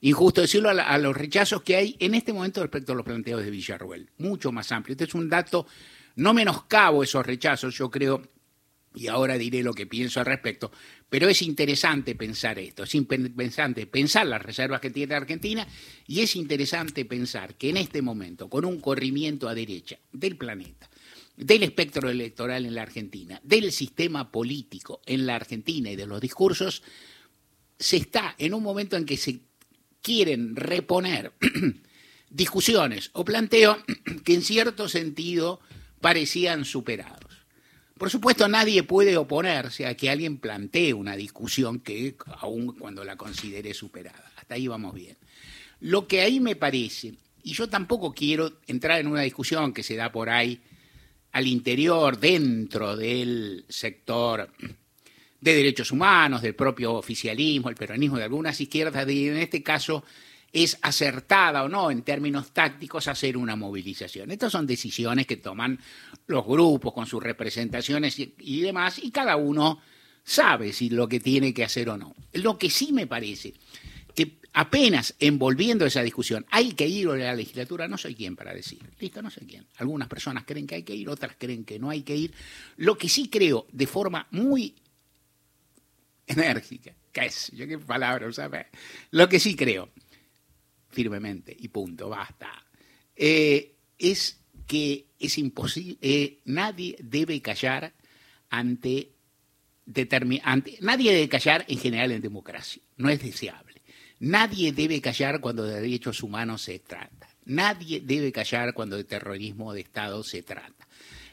injusto 0.00 0.40
decirlo, 0.40 0.70
a, 0.70 0.98
los 0.98 1.16
rechazos 1.16 1.62
que 1.62 1.76
hay 1.76 1.96
en 1.98 2.14
este 2.14 2.32
momento 2.32 2.62
respecto 2.62 2.92
a 2.92 2.94
los 2.94 3.04
planteos 3.04 3.44
de 3.44 3.50
Villarruel, 3.50 4.10
mucho 4.18 4.52
más 4.52 4.70
amplio. 4.72 4.92
Este 4.92 5.04
es 5.04 5.14
un 5.14 5.28
dato, 5.28 5.66
no 6.16 6.32
menoscabo 6.32 7.02
esos 7.02 7.24
rechazos, 7.24 7.76
yo 7.76 7.90
creo, 7.90 8.22
y 8.94 9.08
ahora 9.08 9.36
diré 9.36 9.62
lo 9.62 9.74
que 9.74 9.86
pienso 9.86 10.20
al 10.20 10.26
respecto, 10.26 10.70
pero 11.08 11.28
es 11.28 11.42
interesante 11.42 12.14
pensar 12.14 12.58
esto, 12.58 12.84
es 12.84 12.94
interesante 12.94 13.86
pensar 13.86 14.26
las 14.26 14.42
reservas 14.42 14.80
que 14.80 14.90
tiene 14.90 15.14
Argentina 15.14 15.66
y 16.06 16.20
es 16.20 16.36
interesante 16.36 17.04
pensar 17.04 17.56
que 17.56 17.70
en 17.70 17.76
este 17.76 18.00
momento, 18.00 18.48
con 18.48 18.64
un 18.64 18.80
corrimiento 18.80 19.48
a 19.48 19.54
derecha 19.54 19.98
del 20.12 20.36
planeta, 20.36 20.88
del 21.36 21.62
espectro 21.62 22.08
electoral 22.08 22.64
en 22.64 22.74
la 22.74 22.82
Argentina, 22.82 23.40
del 23.42 23.70
sistema 23.72 24.30
político 24.30 25.02
en 25.06 25.26
la 25.26 25.36
Argentina 25.36 25.90
y 25.90 25.96
de 25.96 26.06
los 26.06 26.20
discursos, 26.20 26.82
se 27.78 27.98
está 27.98 28.34
en 28.38 28.54
un 28.54 28.62
momento 28.62 28.96
en 28.96 29.04
que 29.04 29.16
se 29.16 29.40
quieren 30.00 30.56
reponer 30.56 31.32
discusiones 32.30 33.10
o 33.12 33.24
planteos 33.24 33.78
que 34.24 34.34
en 34.34 34.42
cierto 34.42 34.88
sentido 34.88 35.60
parecían 36.00 36.64
superados. 36.64 37.26
Por 37.98 38.10
supuesto, 38.10 38.46
nadie 38.46 38.82
puede 38.82 39.16
oponerse 39.16 39.86
a 39.86 39.96
que 39.96 40.10
alguien 40.10 40.38
plantee 40.38 40.92
una 40.92 41.16
discusión 41.16 41.80
que 41.80 42.16
aún 42.40 42.76
cuando 42.78 43.04
la 43.04 43.16
considere 43.16 43.72
superada. 43.72 44.32
Hasta 44.36 44.54
ahí 44.54 44.68
vamos 44.68 44.94
bien. 44.94 45.16
Lo 45.80 46.06
que 46.06 46.20
ahí 46.20 46.38
me 46.38 46.56
parece, 46.56 47.14
y 47.42 47.54
yo 47.54 47.68
tampoco 47.68 48.12
quiero 48.12 48.60
entrar 48.66 49.00
en 49.00 49.06
una 49.06 49.22
discusión 49.22 49.72
que 49.72 49.82
se 49.82 49.96
da 49.96 50.12
por 50.12 50.28
ahí 50.28 50.60
al 51.36 51.46
interior, 51.46 52.18
dentro 52.18 52.96
del 52.96 53.66
sector 53.68 54.50
de 55.38 55.54
derechos 55.54 55.90
humanos, 55.90 56.40
del 56.40 56.54
propio 56.54 56.94
oficialismo, 56.94 57.68
el 57.68 57.74
peronismo 57.74 58.16
de 58.16 58.24
algunas 58.24 58.58
izquierdas, 58.58 59.06
y 59.10 59.28
en 59.28 59.36
este 59.36 59.62
caso 59.62 60.02
es 60.50 60.78
acertada 60.80 61.62
o 61.62 61.68
no 61.68 61.90
en 61.90 62.00
términos 62.00 62.52
tácticos 62.54 63.06
hacer 63.06 63.36
una 63.36 63.54
movilización. 63.54 64.30
Estas 64.30 64.50
son 64.50 64.66
decisiones 64.66 65.26
que 65.26 65.36
toman 65.36 65.78
los 66.26 66.46
grupos 66.46 66.94
con 66.94 67.04
sus 67.04 67.22
representaciones 67.22 68.18
y, 68.18 68.60
demás, 68.62 68.98
y 68.98 69.10
cada 69.10 69.36
uno 69.36 69.82
sabe 70.24 70.72
si 70.72 70.88
lo 70.88 71.06
que 71.06 71.20
tiene 71.20 71.52
que 71.52 71.64
hacer 71.64 71.90
o 71.90 71.98
no. 71.98 72.14
Lo 72.32 72.56
que 72.56 72.70
sí 72.70 72.94
me 72.94 73.06
parece 73.06 73.52
que 74.14 74.38
apenas 74.56 75.14
envolviendo 75.20 75.84
esa 75.84 76.02
discusión, 76.02 76.46
hay 76.50 76.72
que 76.72 76.86
ir 76.86 77.08
a 77.08 77.16
la 77.16 77.34
legislatura, 77.34 77.86
no 77.88 77.98
soy 77.98 78.14
quien 78.14 78.36
para 78.36 78.54
decir, 78.54 78.80
listo, 78.98 79.20
no 79.20 79.30
soy 79.30 79.46
quien. 79.46 79.66
Algunas 79.76 80.08
personas 80.08 80.44
creen 80.46 80.66
que 80.66 80.76
hay 80.76 80.82
que 80.82 80.94
ir, 80.94 81.10
otras 81.10 81.36
creen 81.38 81.66
que 81.66 81.78
no 81.78 81.90
hay 81.90 82.00
que 82.00 82.16
ir. 82.16 82.32
Lo 82.78 82.96
que 82.96 83.10
sí 83.10 83.28
creo 83.28 83.66
de 83.70 83.86
forma 83.86 84.26
muy 84.30 84.74
enérgica. 86.26 86.94
¿Qué 87.12 87.26
es? 87.26 87.50
Yo 87.52 87.68
qué 87.68 87.78
palabra 87.78 88.32
¿sabes? 88.32 88.64
Lo 89.10 89.28
que 89.28 89.40
sí 89.40 89.54
creo, 89.54 89.90
firmemente, 90.88 91.54
y 91.58 91.68
punto, 91.68 92.08
basta, 92.08 92.64
eh, 93.14 93.74
es 93.98 94.40
que 94.66 95.08
es 95.18 95.36
imposible, 95.36 95.98
eh, 96.00 96.38
nadie 96.46 96.96
debe 96.98 97.42
callar 97.42 97.92
ante, 98.48 99.12
ante, 100.44 100.78
nadie 100.80 101.12
debe 101.12 101.28
callar 101.28 101.66
en 101.68 101.78
general 101.78 102.10
en 102.12 102.22
democracia, 102.22 102.82
no 102.96 103.10
es 103.10 103.20
deseable. 103.20 103.65
Nadie 104.18 104.72
debe 104.72 105.00
callar 105.00 105.40
cuando 105.40 105.64
de 105.64 105.80
derechos 105.80 106.22
humanos 106.22 106.62
se 106.62 106.78
trata. 106.78 107.28
Nadie 107.44 108.00
debe 108.00 108.32
callar 108.32 108.72
cuando 108.74 108.96
de 108.96 109.04
terrorismo 109.04 109.72
de 109.72 109.80
Estado 109.80 110.24
se 110.24 110.42
trata. 110.42 110.88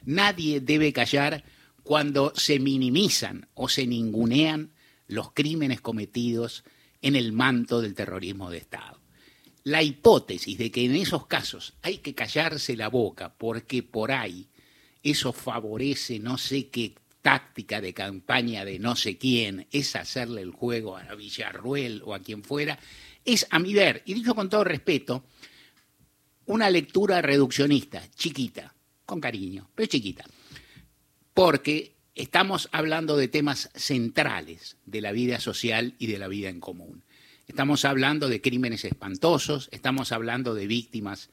Nadie 0.05 0.59
debe 0.59 0.91
callar 0.91 1.43
cuando 1.83 2.33
se 2.35 2.59
minimizan 2.59 3.47
o 3.53 3.69
se 3.69 3.87
ningunean 3.87 4.71
los 5.07 5.31
crímenes 5.33 5.81
cometidos 5.81 6.63
en 7.01 7.15
el 7.15 7.31
manto 7.31 7.81
del 7.81 7.93
terrorismo 7.93 8.49
de 8.49 8.57
Estado. 8.57 8.99
La 9.63 9.81
hipótesis 9.81 10.57
de 10.57 10.71
que 10.71 10.85
en 10.85 10.95
esos 10.95 11.25
casos 11.27 11.73
hay 11.81 11.99
que 11.99 12.13
callarse 12.13 12.75
la 12.75 12.89
boca 12.89 13.33
porque 13.37 13.81
por 13.81 14.11
ahí 14.11 14.49
eso 15.03 15.31
favorece 15.31 16.19
no 16.19 16.37
sé 16.37 16.67
qué 16.67 16.95
táctica 17.23 17.81
de 17.81 17.93
campaña 17.93 18.65
de 18.65 18.77
no 18.77 18.95
sé 18.95 19.17
quién, 19.17 19.65
es 19.71 19.95
hacerle 19.95 20.41
el 20.41 20.51
juego 20.51 20.97
a 20.97 21.15
Villarruel 21.15 22.03
o 22.05 22.13
a 22.13 22.19
quien 22.19 22.43
fuera, 22.43 22.77
es 23.25 23.47
a 23.49 23.57
mi 23.57 23.73
ver, 23.73 24.03
y 24.05 24.13
dicho 24.13 24.35
con 24.35 24.49
todo 24.49 24.65
respeto, 24.65 25.23
una 26.45 26.69
lectura 26.69 27.21
reduccionista, 27.21 28.03
chiquita, 28.13 28.75
con 29.05 29.21
cariño, 29.21 29.69
pero 29.73 29.87
chiquita, 29.87 30.25
porque 31.33 31.95
estamos 32.13 32.67
hablando 32.73 33.15
de 33.15 33.29
temas 33.29 33.69
centrales 33.73 34.75
de 34.85 34.99
la 34.99 35.13
vida 35.13 35.39
social 35.39 35.95
y 35.97 36.07
de 36.07 36.19
la 36.19 36.27
vida 36.27 36.49
en 36.49 36.59
común. 36.59 37.05
Estamos 37.47 37.85
hablando 37.85 38.27
de 38.27 38.41
crímenes 38.41 38.83
espantosos, 38.83 39.69
estamos 39.71 40.11
hablando 40.11 40.53
de 40.53 40.67
víctimas 40.67 41.29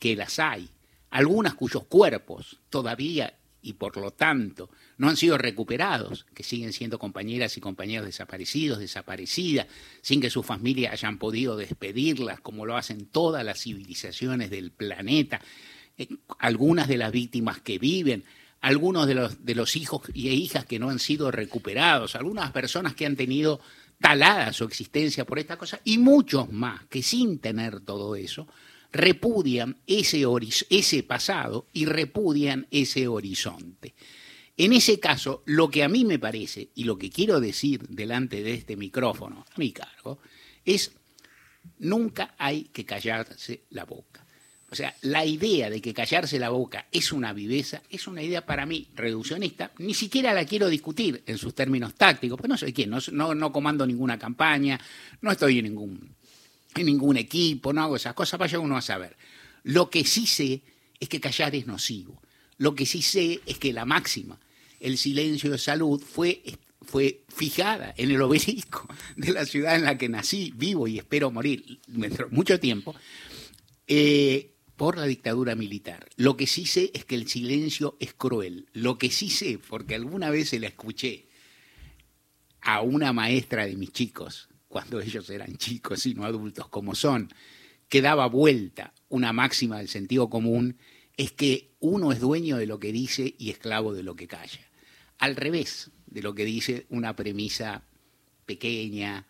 que 0.00 0.16
las 0.16 0.40
hay, 0.40 0.68
algunas 1.10 1.54
cuyos 1.54 1.84
cuerpos 1.84 2.58
todavía 2.68 3.38
y 3.66 3.72
por 3.72 3.96
lo 3.96 4.12
tanto 4.12 4.70
no 4.96 5.08
han 5.08 5.16
sido 5.16 5.36
recuperados, 5.36 6.24
que 6.32 6.44
siguen 6.44 6.72
siendo 6.72 7.00
compañeras 7.00 7.56
y 7.56 7.60
compañeros 7.60 8.06
desaparecidos, 8.06 8.78
desaparecidas, 8.78 9.66
sin 10.02 10.20
que 10.20 10.30
sus 10.30 10.46
familias 10.46 10.92
hayan 10.92 11.18
podido 11.18 11.56
despedirlas, 11.56 12.40
como 12.40 12.64
lo 12.64 12.76
hacen 12.76 13.06
todas 13.06 13.44
las 13.44 13.60
civilizaciones 13.60 14.50
del 14.50 14.70
planeta, 14.70 15.40
eh, 15.98 16.06
algunas 16.38 16.86
de 16.86 16.96
las 16.96 17.10
víctimas 17.10 17.60
que 17.60 17.80
viven, 17.80 18.22
algunos 18.60 19.08
de 19.08 19.14
los, 19.14 19.44
de 19.44 19.56
los 19.56 19.74
hijos 19.74 20.02
y 20.14 20.28
hijas 20.28 20.64
que 20.64 20.78
no 20.78 20.88
han 20.88 21.00
sido 21.00 21.32
recuperados, 21.32 22.14
algunas 22.14 22.52
personas 22.52 22.94
que 22.94 23.04
han 23.04 23.16
tenido 23.16 23.60
talada 24.00 24.52
su 24.52 24.62
existencia 24.62 25.24
por 25.24 25.40
esta 25.40 25.56
cosa, 25.56 25.80
y 25.82 25.98
muchos 25.98 26.52
más 26.52 26.84
que 26.84 27.02
sin 27.02 27.40
tener 27.40 27.80
todo 27.80 28.14
eso, 28.14 28.46
repudian 28.92 29.76
ese, 29.86 30.24
ese 30.70 31.02
pasado 31.02 31.66
y 31.72 31.86
repudian 31.86 32.66
ese 32.70 33.08
horizonte. 33.08 33.94
En 34.56 34.72
ese 34.72 34.98
caso, 34.98 35.42
lo 35.44 35.68
que 35.68 35.84
a 35.84 35.88
mí 35.88 36.04
me 36.04 36.18
parece, 36.18 36.70
y 36.74 36.84
lo 36.84 36.96
que 36.96 37.10
quiero 37.10 37.40
decir 37.40 37.86
delante 37.88 38.42
de 38.42 38.54
este 38.54 38.76
micrófono 38.76 39.44
a 39.54 39.58
mi 39.58 39.72
cargo, 39.72 40.18
es 40.64 40.92
nunca 41.78 42.34
hay 42.38 42.64
que 42.64 42.84
callarse 42.84 43.64
la 43.70 43.84
boca. 43.84 44.26
O 44.68 44.74
sea, 44.74 44.94
la 45.02 45.24
idea 45.24 45.70
de 45.70 45.80
que 45.80 45.94
callarse 45.94 46.38
la 46.40 46.48
boca 46.48 46.86
es 46.90 47.12
una 47.12 47.32
viveza 47.32 47.82
es 47.88 48.08
una 48.08 48.22
idea 48.22 48.44
para 48.44 48.66
mí 48.66 48.88
reduccionista. 48.94 49.70
Ni 49.78 49.94
siquiera 49.94 50.34
la 50.34 50.44
quiero 50.44 50.68
discutir 50.68 51.22
en 51.26 51.38
sus 51.38 51.54
términos 51.54 51.94
tácticos, 51.94 52.36
pues 52.36 52.48
no 52.48 52.58
soy 52.58 52.72
quién, 52.72 52.90
no, 52.90 53.34
no, 53.34 53.52
comando 53.52 53.86
ninguna 53.86 54.18
campaña, 54.18 54.80
no 55.20 55.30
estoy 55.30 55.58
en 55.58 55.66
ningún, 55.66 56.16
en 56.80 56.86
ningún 56.86 57.16
equipo, 57.16 57.72
no 57.72 57.82
hago 57.82 57.96
esas 57.96 58.14
cosas, 58.14 58.38
vaya 58.38 58.58
uno 58.58 58.76
a 58.76 58.82
saber. 58.82 59.16
Lo 59.62 59.90
que 59.90 60.04
sí 60.04 60.26
sé 60.26 60.62
es 61.00 61.08
que 61.08 61.20
callar 61.20 61.54
es 61.54 61.66
nocivo. 61.66 62.22
Lo 62.58 62.74
que 62.74 62.86
sí 62.86 63.02
sé 63.02 63.40
es 63.46 63.58
que 63.58 63.72
la 63.72 63.84
máxima, 63.84 64.40
el 64.80 64.96
silencio 64.98 65.50
de 65.50 65.58
salud, 65.58 66.00
fue, 66.00 66.42
fue 66.82 67.22
fijada 67.28 67.94
en 67.96 68.10
el 68.10 68.22
obelisco 68.22 68.88
de 69.16 69.32
la 69.32 69.44
ciudad 69.44 69.76
en 69.76 69.84
la 69.84 69.98
que 69.98 70.08
nací, 70.08 70.52
vivo 70.56 70.86
y 70.86 70.98
espero 70.98 71.30
morir 71.30 71.80
dentro 71.86 72.28
de 72.28 72.34
mucho 72.34 72.58
tiempo. 72.58 72.94
Eh, 73.86 74.52
por 74.76 74.98
la 74.98 75.06
dictadura 75.06 75.54
militar. 75.54 76.06
Lo 76.16 76.36
que 76.36 76.46
sí 76.46 76.66
sé 76.66 76.90
es 76.94 77.04
que 77.04 77.14
el 77.14 77.28
silencio 77.28 77.96
es 77.98 78.12
cruel. 78.12 78.68
Lo 78.72 78.98
que 78.98 79.10
sí 79.10 79.30
sé, 79.30 79.58
porque 79.58 79.94
alguna 79.94 80.30
vez 80.30 80.50
se 80.50 80.60
la 80.60 80.68
escuché 80.68 81.26
a 82.60 82.82
una 82.82 83.12
maestra 83.12 83.66
de 83.66 83.76
mis 83.76 83.92
chicos, 83.92 84.48
cuando 84.76 85.00
ellos 85.00 85.30
eran 85.30 85.56
chicos 85.56 86.04
y 86.04 86.12
no 86.12 86.26
adultos 86.26 86.68
como 86.68 86.94
son, 86.94 87.32
que 87.88 88.02
daba 88.02 88.26
vuelta 88.26 88.92
una 89.08 89.32
máxima 89.32 89.78
del 89.78 89.88
sentido 89.88 90.28
común, 90.28 90.76
es 91.16 91.32
que 91.32 91.70
uno 91.80 92.12
es 92.12 92.20
dueño 92.20 92.58
de 92.58 92.66
lo 92.66 92.78
que 92.78 92.92
dice 92.92 93.34
y 93.38 93.48
esclavo 93.48 93.94
de 93.94 94.02
lo 94.02 94.16
que 94.16 94.28
calla. 94.28 94.60
Al 95.16 95.34
revés 95.34 95.92
de 96.04 96.20
lo 96.20 96.34
que 96.34 96.44
dice 96.44 96.84
una 96.90 97.16
premisa 97.16 97.84
pequeña, 98.44 99.26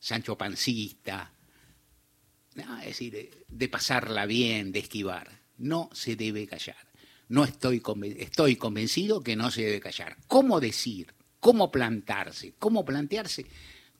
Sancho 0.00 0.36
Pancista, 0.36 1.32
es 2.54 2.84
decir, 2.84 3.46
de 3.48 3.68
pasarla 3.70 4.26
bien, 4.26 4.70
de 4.70 4.80
esquivar. 4.80 5.40
No 5.56 5.88
se 5.94 6.14
debe 6.14 6.46
callar. 6.46 6.76
no 7.28 7.44
estoy, 7.44 7.82
estoy 8.18 8.56
convencido 8.56 9.22
que 9.22 9.34
no 9.34 9.50
se 9.50 9.62
debe 9.62 9.80
callar. 9.80 10.18
¿Cómo 10.26 10.60
decir? 10.60 11.14
¿Cómo 11.40 11.70
plantarse? 11.70 12.52
¿Cómo 12.58 12.84
plantearse? 12.84 13.46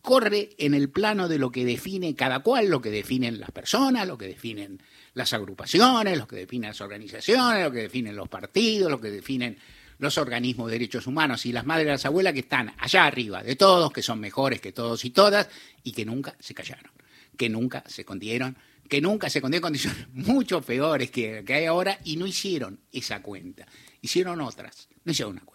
Corre 0.04 0.50
en 0.58 0.74
el 0.74 0.90
plano 0.90 1.28
de 1.28 1.38
lo 1.38 1.50
que 1.50 1.64
define 1.64 2.14
cada 2.14 2.40
cual, 2.40 2.68
lo 2.68 2.82
que 2.82 2.90
definen 2.90 3.40
las 3.40 3.50
personas, 3.52 4.06
lo 4.06 4.18
que 4.18 4.26
definen 4.26 4.82
las 5.14 5.32
agrupaciones, 5.32 6.18
lo 6.18 6.28
que 6.28 6.36
definen 6.36 6.68
las 6.68 6.82
organizaciones, 6.82 7.64
lo 7.64 7.72
que 7.72 7.78
definen 7.78 8.14
los 8.14 8.28
partidos, 8.28 8.90
lo 8.90 9.00
que 9.00 9.10
definen 9.10 9.56
los 9.98 10.18
organismos 10.18 10.66
de 10.66 10.74
derechos 10.74 11.06
humanos 11.06 11.46
y 11.46 11.52
las 11.52 11.64
madres 11.64 11.86
y 11.86 11.88
las 11.88 12.04
abuelas 12.04 12.34
que 12.34 12.40
están 12.40 12.74
allá 12.76 13.06
arriba 13.06 13.42
de 13.42 13.56
todos, 13.56 13.90
que 13.92 14.02
son 14.02 14.20
mejores 14.20 14.60
que 14.60 14.72
todos 14.72 15.02
y 15.06 15.10
todas, 15.10 15.48
y 15.82 15.92
que 15.92 16.04
nunca 16.04 16.36
se 16.38 16.52
callaron, 16.52 16.92
que 17.38 17.48
nunca 17.48 17.82
se 17.86 18.04
condieron 18.04 18.58
que 18.88 19.00
nunca 19.00 19.30
se 19.30 19.38
en 19.38 19.60
condiciones 19.60 20.06
mucho 20.12 20.60
peores 20.60 21.10
que, 21.10 21.42
que 21.46 21.54
hay 21.54 21.64
ahora 21.64 21.98
y 22.04 22.16
no 22.16 22.26
hicieron 22.26 22.80
esa 22.92 23.22
cuenta. 23.22 23.66
Hicieron 24.02 24.42
otras, 24.42 24.88
no 25.04 25.12
hicieron 25.12 25.32
una 25.32 25.44
cuenta. 25.44 25.53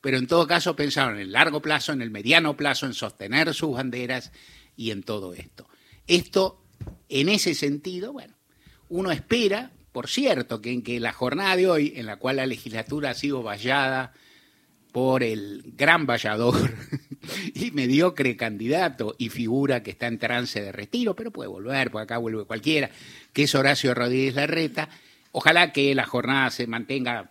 Pero 0.00 0.18
en 0.18 0.26
todo 0.26 0.46
caso 0.46 0.76
pensaron 0.76 1.16
en 1.16 1.22
el 1.22 1.32
largo 1.32 1.60
plazo, 1.60 1.92
en 1.92 2.02
el 2.02 2.10
mediano 2.10 2.56
plazo, 2.56 2.86
en 2.86 2.94
sostener 2.94 3.52
sus 3.54 3.72
banderas 3.72 4.32
y 4.76 4.90
en 4.90 5.02
todo 5.02 5.34
esto. 5.34 5.68
Esto, 6.06 6.62
en 7.08 7.28
ese 7.28 7.54
sentido, 7.54 8.12
bueno, 8.12 8.34
uno 8.88 9.10
espera, 9.10 9.72
por 9.92 10.08
cierto, 10.08 10.60
que 10.60 10.70
en 10.70 10.82
que 10.82 11.00
la 11.00 11.12
jornada 11.12 11.56
de 11.56 11.68
hoy, 11.68 11.92
en 11.96 12.06
la 12.06 12.16
cual 12.16 12.36
la 12.36 12.46
legislatura 12.46 13.10
ha 13.10 13.14
sido 13.14 13.42
vallada 13.42 14.12
por 14.92 15.22
el 15.22 15.62
gran 15.76 16.06
vallador 16.06 16.54
y 17.54 17.70
mediocre 17.72 18.36
candidato 18.36 19.14
y 19.18 19.28
figura 19.28 19.82
que 19.82 19.90
está 19.90 20.06
en 20.06 20.18
trance 20.18 20.62
de 20.62 20.72
retiro, 20.72 21.14
pero 21.14 21.30
puede 21.30 21.48
volver, 21.48 21.90
por 21.90 22.00
acá 22.00 22.18
vuelve 22.18 22.44
cualquiera, 22.44 22.90
que 23.32 23.42
es 23.42 23.54
Horacio 23.54 23.92
Rodríguez 23.94 24.34
Larreta. 24.34 24.88
Ojalá 25.32 25.72
que 25.72 25.94
la 25.94 26.06
jornada 26.06 26.50
se 26.50 26.66
mantenga, 26.66 27.30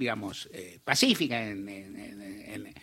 digamos, 0.00 0.48
eh, 0.52 0.80
pacífica 0.82 1.46
en, 1.46 2.74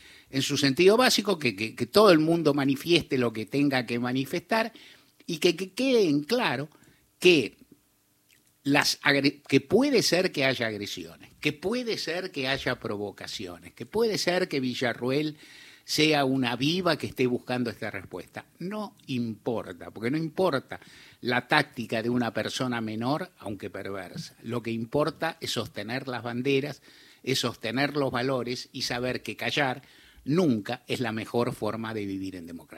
su 0.41 0.55
sentido 0.55 0.95
básico, 0.97 1.39
que, 1.39 1.53
todo 1.91 2.11
el 2.11 2.19
mundo 2.19 2.53
manifieste 2.53 3.17
lo 3.17 3.33
que 3.33 3.47
tenga 3.47 3.85
que 3.87 3.97
manifestar 3.97 4.71
y 5.25 5.39
que, 5.39 5.55
que 5.55 5.73
quede 5.73 6.07
en 6.07 6.23
claro 6.23 6.69
que 7.19 7.57
las 8.63 8.99
que 9.47 9.61
puede 9.61 10.03
ser 10.03 10.31
que 10.31 10.45
haya 10.45 10.67
agresiones, 10.67 11.31
que 11.39 11.53
puede 11.53 11.97
ser 11.97 12.31
que 12.31 12.47
haya 12.47 12.79
provocaciones, 12.79 13.73
que 13.73 13.85
puede 13.85 14.17
ser 14.17 14.47
que 14.47 14.59
Villarruel 14.59 15.37
sea 15.87 16.25
una 16.25 16.57
viva 16.57 16.97
que 16.97 17.07
esté 17.07 17.27
buscando 17.27 17.69
esta 17.69 17.89
respuesta. 17.89 18.45
No 18.59 18.97
importa, 19.07 19.89
porque 19.89 20.11
no 20.11 20.17
importa 20.17 20.81
la 21.21 21.47
táctica 21.47 22.03
de 22.03 22.09
una 22.09 22.33
persona 22.33 22.81
menor, 22.81 23.31
aunque 23.39 23.69
perversa. 23.69 24.35
Lo 24.43 24.61
que 24.61 24.71
importa 24.71 25.37
es 25.39 25.51
sostener 25.51 26.09
las 26.09 26.23
banderas, 26.23 26.81
es 27.27 27.39
sostener 27.39 27.97
los 27.97 28.11
valores 28.11 28.69
y 28.71 28.83
saber 28.83 29.21
que 29.21 29.35
callar 29.35 29.83
nunca 30.23 30.83
es 30.87 30.99
la 31.01 31.11
mejor 31.11 31.53
forma 31.53 31.93
de 31.93 32.05
vivir 32.05 32.35
en 32.35 32.47
democracia. 32.47 32.67